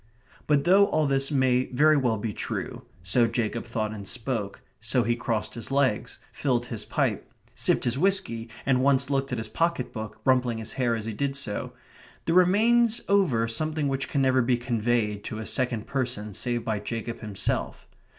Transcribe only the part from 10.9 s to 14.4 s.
as he did so, there remains over something which can